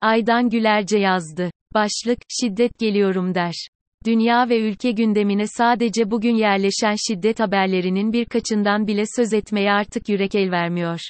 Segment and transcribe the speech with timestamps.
[0.00, 1.50] Aydan Gülerce yazdı.
[1.74, 3.68] Başlık, şiddet geliyorum der.
[4.06, 10.34] Dünya ve ülke gündemine sadece bugün yerleşen şiddet haberlerinin birkaçından bile söz etmeye artık yürek
[10.34, 11.00] el vermiyor.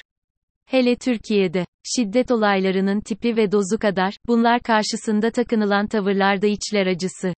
[0.67, 7.35] Hele Türkiye'de, şiddet olaylarının tipi ve dozu kadar, bunlar karşısında takınılan tavırlarda içler acısı.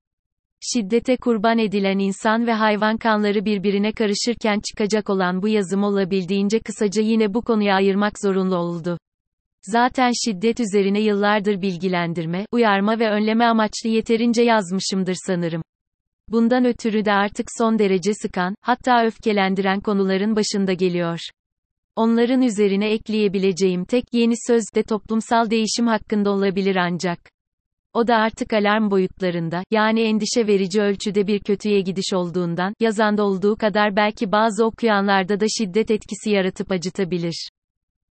[0.61, 7.03] Şiddete kurban edilen insan ve hayvan kanları birbirine karışırken çıkacak olan bu yazım olabildiğince kısaca
[7.03, 8.99] yine bu konuya ayırmak zorunlu oldu.
[9.63, 15.63] Zaten şiddet üzerine yıllardır bilgilendirme, uyarma ve önleme amaçlı yeterince yazmışımdır sanırım.
[16.29, 21.21] Bundan ötürü de artık son derece sıkan, hatta öfkelendiren konuların başında geliyor.
[21.97, 27.19] Onların üzerine ekleyebileceğim tek yeni söz de toplumsal değişim hakkında olabilir ancak.
[27.93, 33.57] O da artık alarm boyutlarında, yani endişe verici ölçüde bir kötüye gidiş olduğundan, yazanda olduğu
[33.57, 37.49] kadar belki bazı okuyanlarda da şiddet etkisi yaratıp acıtabilir.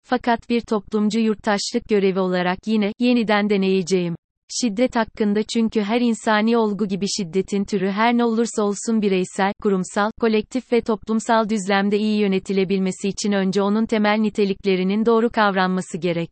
[0.09, 4.15] Fakat bir toplumcu yurttaşlık görevi olarak yine, yeniden deneyeceğim.
[4.61, 10.11] Şiddet hakkında çünkü her insani olgu gibi şiddetin türü her ne olursa olsun bireysel, kurumsal,
[10.21, 16.31] kolektif ve toplumsal düzlemde iyi yönetilebilmesi için önce onun temel niteliklerinin doğru kavranması gerek.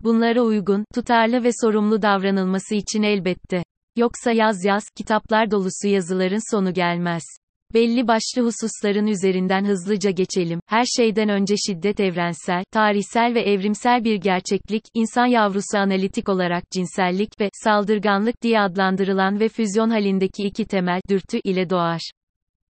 [0.00, 3.64] Bunlara uygun, tutarlı ve sorumlu davranılması için elbette.
[3.96, 7.22] Yoksa yaz yaz, kitaplar dolusu yazıların sonu gelmez.
[7.74, 10.60] Belli başlı hususların üzerinden hızlıca geçelim.
[10.66, 17.40] Her şeyden önce şiddet evrensel, tarihsel ve evrimsel bir gerçeklik, insan yavrusu analitik olarak cinsellik
[17.40, 22.10] ve saldırganlık diye adlandırılan ve füzyon halindeki iki temel dürtü ile doğar.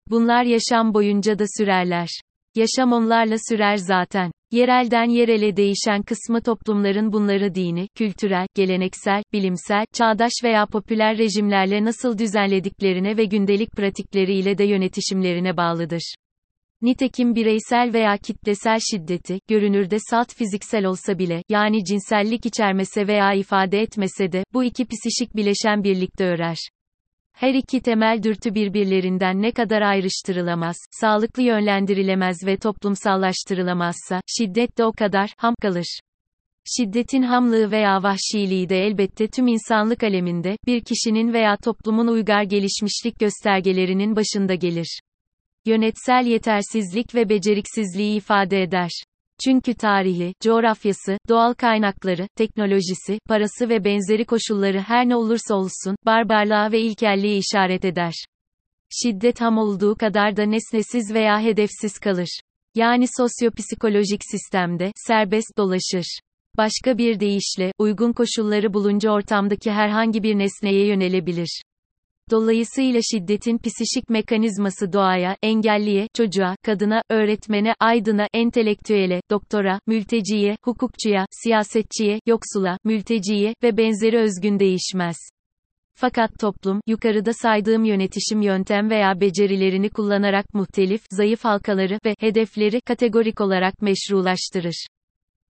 [0.10, 2.10] Bunlar yaşam boyunca da sürerler.
[2.56, 4.32] Yaşam onlarla sürer zaten.
[4.52, 12.18] Yerelden yerele değişen kısmı toplumların bunları dini, kültürel, geleneksel, bilimsel, çağdaş veya popüler rejimlerle nasıl
[12.18, 16.16] düzenlediklerine ve gündelik pratikleriyle de yönetişimlerine bağlıdır.
[16.82, 23.80] Nitekim bireysel veya kitlesel şiddeti, görünürde salt fiziksel olsa bile, yani cinsellik içermese veya ifade
[23.80, 26.58] etmese de, bu iki psişik bileşen birlikte örer.
[27.34, 34.92] Her iki temel dürtü birbirlerinden ne kadar ayrıştırılamaz, sağlıklı yönlendirilemez ve toplumsallaştırılamazsa, şiddet de o
[34.92, 36.00] kadar, ham kalır.
[36.78, 43.20] Şiddetin hamlığı veya vahşiliği de elbette tüm insanlık aleminde, bir kişinin veya toplumun uygar gelişmişlik
[43.20, 45.00] göstergelerinin başında gelir.
[45.66, 48.90] Yönetsel yetersizlik ve beceriksizliği ifade eder.
[49.44, 56.72] Çünkü tarihi, coğrafyası, doğal kaynakları, teknolojisi, parası ve benzeri koşulları her ne olursa olsun, barbarlığa
[56.72, 58.14] ve ilkelliğe işaret eder.
[59.04, 62.40] Şiddet ham olduğu kadar da nesnesiz veya hedefsiz kalır.
[62.76, 66.20] Yani sosyopsikolojik sistemde, serbest dolaşır.
[66.58, 71.62] Başka bir deyişle, uygun koşulları bulunca ortamdaki herhangi bir nesneye yönelebilir.
[72.32, 82.20] Dolayısıyla şiddetin psişik mekanizması doğaya, engelliye, çocuğa, kadına, öğretmene, aydına, entelektüele, doktora, mülteciye, hukukçuya, siyasetçiye,
[82.26, 85.18] yoksula, mülteciye ve benzeri özgün değişmez.
[85.96, 93.42] Fakat toplum, yukarıda saydığım yönetişim yöntem veya becerilerini kullanarak muhtelif, zayıf halkaları ve hedefleri kategorik
[93.42, 94.86] olarak meşrulaştırır.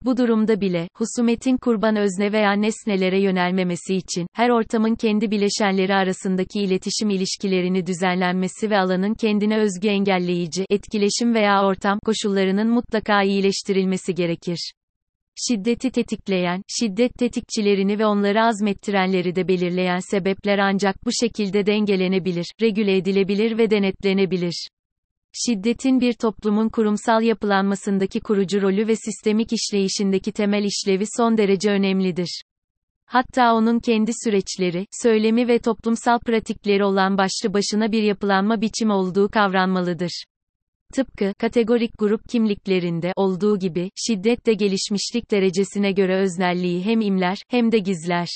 [0.06, 6.60] Bu durumda bile, husumetin kurban özne veya nesnelere yönelmemesi için, her ortamın kendi bileşenleri arasındaki
[6.60, 14.72] iletişim ilişkilerini düzenlenmesi ve alanın kendine özgü engelleyici, etkileşim veya ortam koşullarının mutlaka iyileştirilmesi gerekir.
[15.48, 22.98] Şiddeti tetikleyen, şiddet tetikçilerini ve onları azmettirenleri de belirleyen sebepler ancak bu şekilde dengelenebilir, regüle
[22.98, 24.68] edilebilir ve denetlenebilir.
[25.34, 32.42] Şiddetin bir toplumun kurumsal yapılanmasındaki kurucu rolü ve sistemik işleyişindeki temel işlevi son derece önemlidir.
[33.06, 39.30] Hatta onun kendi süreçleri, söylemi ve toplumsal pratikleri olan başlı başına bir yapılanma biçimi olduğu
[39.30, 40.24] kavranmalıdır.
[40.94, 47.72] Tıpkı, kategorik grup kimliklerinde olduğu gibi, şiddet de gelişmişlik derecesine göre öznelliği hem imler, hem
[47.72, 48.28] de gizler.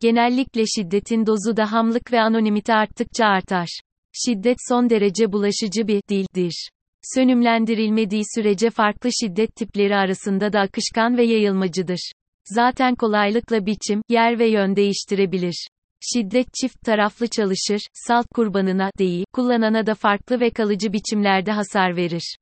[0.00, 3.80] Genellikle şiddetin dozu da hamlık ve anonimite arttıkça artar.
[4.12, 6.68] Şiddet son derece bulaşıcı bir dildir.
[7.14, 12.12] Sönümlendirilmediği sürece farklı şiddet tipleri arasında da akışkan ve yayılmacıdır.
[12.44, 15.66] Zaten kolaylıkla biçim, yer ve yön değiştirebilir.
[16.00, 22.36] Şiddet çift taraflı çalışır, salt kurbanına değil, kullanana da farklı ve kalıcı biçimlerde hasar verir.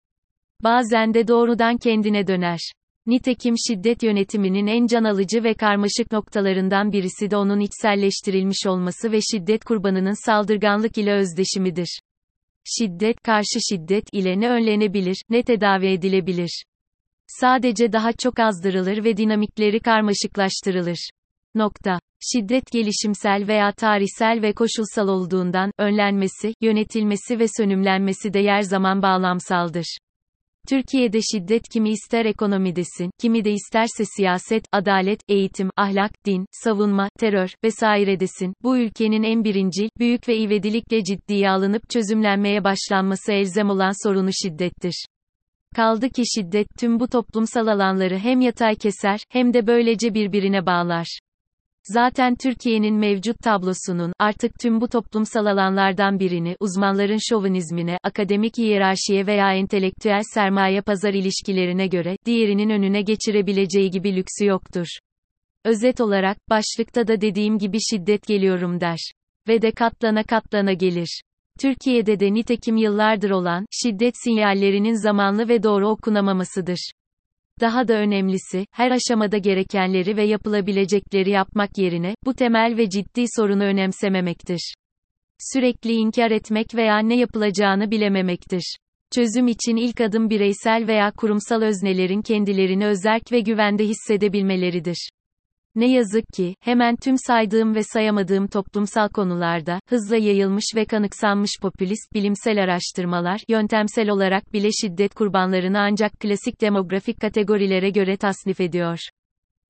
[0.65, 2.73] Bazen de doğrudan kendine döner.
[3.06, 9.20] Nitekim şiddet yönetiminin en can alıcı ve karmaşık noktalarından birisi de onun içselleştirilmiş olması ve
[9.20, 12.00] şiddet kurbanının saldırganlık ile özdeşimidir.
[12.64, 16.64] Şiddet, karşı şiddet ile ne önlenebilir, ne tedavi edilebilir.
[17.26, 21.11] Sadece daha çok azdırılır ve dinamikleri karmaşıklaştırılır.
[21.55, 21.99] Nokta.
[22.32, 29.99] Şiddet gelişimsel veya tarihsel ve koşulsal olduğundan, önlenmesi, yönetilmesi ve sönümlenmesi de yer zaman bağlamsaldır.
[30.71, 37.55] Türkiye'de şiddet kimi ister ekonomidesin, kimi de isterse siyaset, adalet, eğitim, ahlak, din, savunma, terör
[37.65, 38.55] vesairedesin.
[38.63, 45.05] Bu ülkenin en birincil, büyük ve ivedilikle ciddiye alınıp çözümlenmeye başlanması elzem olan sorunu şiddettir.
[45.77, 51.19] Kaldı ki şiddet tüm bu toplumsal alanları hem yatay keser, hem de böylece birbirine bağlar.
[51.85, 59.55] Zaten Türkiye'nin mevcut tablosunun, artık tüm bu toplumsal alanlardan birini, uzmanların şovinizmine, akademik hiyerarşiye veya
[59.55, 64.87] entelektüel sermaye pazar ilişkilerine göre, diğerinin önüne geçirebileceği gibi lüksü yoktur.
[65.65, 69.12] Özet olarak, başlıkta da dediğim gibi şiddet geliyorum der.
[69.49, 71.23] Ve de katlana katlana gelir.
[71.61, 76.93] Türkiye'de de nitekim yıllardır olan, şiddet sinyallerinin zamanlı ve doğru okunamamasıdır.
[77.61, 83.62] Daha da önemlisi, her aşamada gerekenleri ve yapılabilecekleri yapmak yerine, bu temel ve ciddi sorunu
[83.62, 84.75] önemsememektir.
[85.53, 88.77] Sürekli inkar etmek veya ne yapılacağını bilememektir.
[89.15, 95.11] Çözüm için ilk adım bireysel veya kurumsal öznelerin kendilerini özerk ve güvende hissedebilmeleridir.
[95.75, 102.15] Ne yazık ki, hemen tüm saydığım ve sayamadığım toplumsal konularda, hızla yayılmış ve kanıksanmış popülist
[102.15, 108.99] bilimsel araştırmalar, yöntemsel olarak bile şiddet kurbanlarını ancak klasik demografik kategorilere göre tasnif ediyor.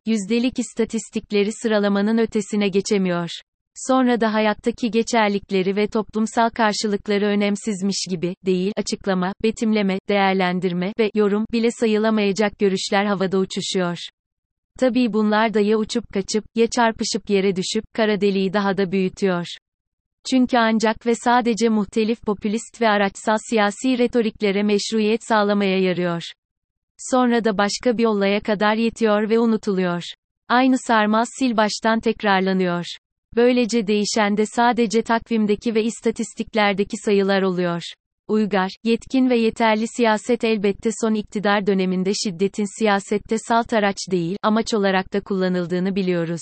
[0.07, 3.31] Yüzdelik istatistikleri sıralamanın ötesine geçemiyor.
[3.75, 11.45] Sonra da hayattaki geçerlikleri ve toplumsal karşılıkları önemsizmiş gibi, değil, açıklama, betimleme, değerlendirme ve yorum
[11.53, 13.99] bile sayılamayacak görüşler havada uçuşuyor.
[14.79, 19.47] Tabii bunlar da ya uçup kaçıp, ya çarpışıp yere düşüp, kara deliği daha da büyütüyor.
[20.31, 26.23] Çünkü ancak ve sadece muhtelif popülist ve araçsal siyasi retoriklere meşruiyet sağlamaya yarıyor.
[26.99, 30.03] Sonra da başka bir olaya kadar yetiyor ve unutuluyor.
[30.49, 32.85] Aynı sarmal sil baştan tekrarlanıyor.
[33.37, 37.83] Böylece değişen de sadece takvimdeki ve istatistiklerdeki sayılar oluyor.
[38.31, 44.75] Uygar, yetkin ve yeterli siyaset elbette son iktidar döneminde şiddetin siyasette salt araç değil, amaç
[44.75, 46.41] olarak da kullanıldığını biliyoruz.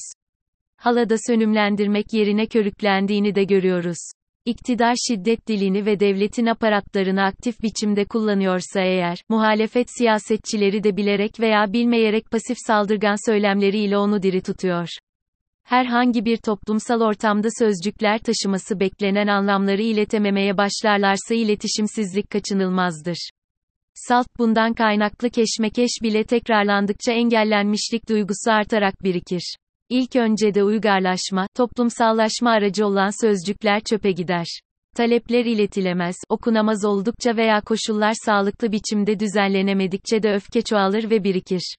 [0.76, 3.98] Halada sönümlendirmek yerine körüklendiğini de görüyoruz.
[4.44, 11.72] İktidar şiddet dilini ve devletin aparatlarını aktif biçimde kullanıyorsa eğer, muhalefet siyasetçileri de bilerek veya
[11.72, 14.88] bilmeyerek pasif saldırgan söylemleriyle onu diri tutuyor.
[15.68, 23.30] Herhangi bir toplumsal ortamda sözcükler taşıması beklenen anlamları iletememeye başlarlarsa iletişimsizlik kaçınılmazdır.
[23.94, 29.56] Salt bundan kaynaklı keşmekeş bile tekrarlandıkça engellenmişlik duygusu artarak birikir.
[29.88, 34.46] İlk önce de uygarlaşma, toplumsallaşma aracı olan sözcükler çöpe gider.
[34.96, 41.74] Talepler iletilemez, okunamaz oldukça veya koşullar sağlıklı biçimde düzenlenemedikçe de öfke çoğalır ve birikir.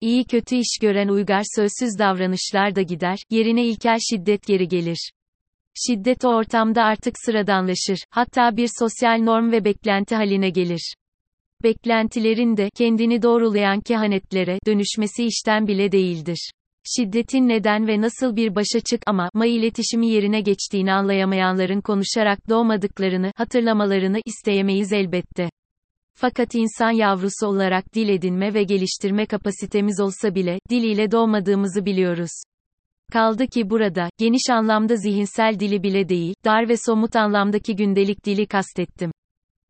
[0.00, 5.10] İyi kötü iş gören uygar sözsüz davranışlar da gider, yerine ilkel şiddet geri gelir.
[5.86, 10.94] Şiddet o ortamda artık sıradanlaşır, hatta bir sosyal norm ve beklenti haline gelir.
[11.62, 16.50] Beklentilerin de, kendini doğrulayan kehanetlere, dönüşmesi işten bile değildir.
[16.96, 23.32] Şiddetin neden ve nasıl bir başa çık ama, ma iletişimi yerine geçtiğini anlayamayanların konuşarak doğmadıklarını,
[23.36, 25.50] hatırlamalarını isteyemeyiz elbette.
[26.20, 32.30] Fakat insan yavrusu olarak dil edinme ve geliştirme kapasitemiz olsa bile, dil ile doğmadığımızı biliyoruz.
[33.12, 38.46] Kaldı ki burada, geniş anlamda zihinsel dili bile değil, dar ve somut anlamdaki gündelik dili
[38.46, 39.12] kastettim.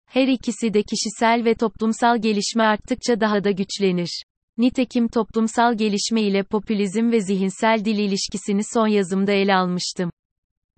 [0.06, 4.22] Her ikisi de kişisel ve toplumsal gelişme arttıkça daha da güçlenir.
[4.58, 10.10] Nitekim toplumsal gelişme ile popülizm ve zihinsel dil ilişkisini son yazımda ele almıştım.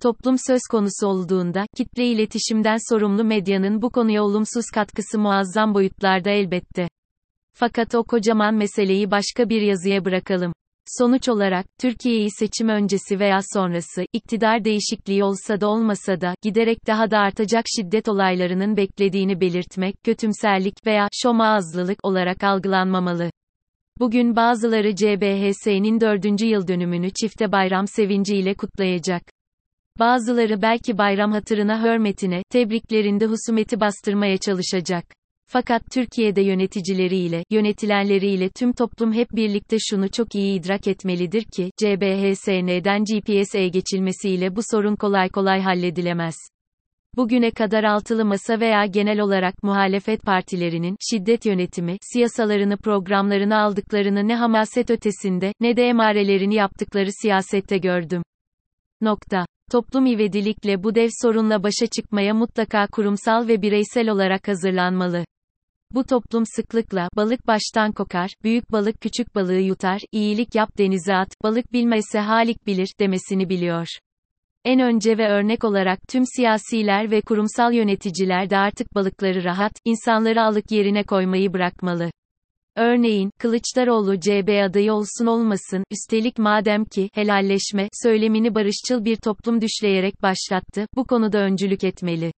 [0.02, 6.88] Toplum söz konusu olduğunda, kitle iletişimden sorumlu medyanın bu konuya olumsuz katkısı muazzam boyutlarda elbette.
[7.52, 10.52] Fakat o kocaman meseleyi başka bir yazıya bırakalım.
[10.86, 17.10] Sonuç olarak, Türkiye'yi seçim öncesi veya sonrası, iktidar değişikliği olsa da olmasa da, giderek daha
[17.10, 23.30] da artacak şiddet olaylarının beklediğini belirtmek, kötümserlik veya şomağızlılık olarak algılanmamalı.
[23.98, 29.22] Bugün bazıları CBHS'nin dördüncü yıl dönümünü çifte bayram sevinciyle kutlayacak.
[29.98, 35.04] Bazıları belki bayram hatırına hürmetine, tebriklerinde husumeti bastırmaya çalışacak.
[35.46, 43.04] Fakat Türkiye'de yöneticileriyle, yönetilenleriyle tüm toplum hep birlikte şunu çok iyi idrak etmelidir ki, CBHSN'den
[43.04, 46.34] GPS'e geçilmesiyle bu sorun kolay kolay halledilemez.
[47.16, 54.36] Bugüne kadar altılı masa veya genel olarak muhalefet partilerinin şiddet yönetimi, siyasalarını programlarını aldıklarını ne
[54.36, 58.22] hamaset ötesinde, ne de emarelerini yaptıkları siyasette gördüm.
[59.02, 59.46] Nokta.
[59.70, 65.24] Toplum ivedilikle bu dev sorunla başa çıkmaya mutlaka kurumsal ve bireysel olarak hazırlanmalı.
[65.94, 71.28] Bu toplum sıklıkla, balık baştan kokar, büyük balık küçük balığı yutar, iyilik yap denize at,
[71.42, 73.86] balık bilmezse halik bilir, demesini biliyor.
[74.64, 80.42] En önce ve örnek olarak tüm siyasiler ve kurumsal yöneticiler de artık balıkları rahat, insanları
[80.42, 82.10] alık yerine koymayı bırakmalı.
[82.76, 90.22] Örneğin, Kılıçdaroğlu CB adayı olsun olmasın, üstelik madem ki, helalleşme, söylemini barışçıl bir toplum düşleyerek
[90.22, 92.32] başlattı, bu konuda öncülük etmeli.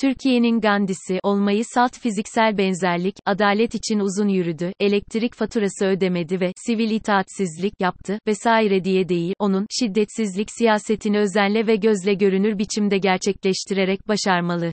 [0.00, 6.90] Türkiye'nin Gandhi'si olmayı salt fiziksel benzerlik, adalet için uzun yürüdü, elektrik faturası ödemedi ve sivil
[6.90, 14.72] itaatsizlik yaptı vesaire diye değil, onun şiddetsizlik siyasetini özenle ve gözle görünür biçimde gerçekleştirerek başarmalı.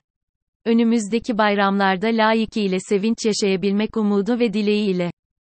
[0.66, 5.10] Önümüzdeki bayramlarda layıkıyla sevinç yaşayabilmek umudu ve dileğiyle